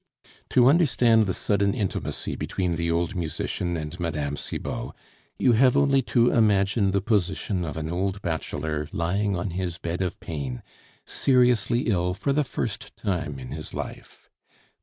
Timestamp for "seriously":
11.05-11.81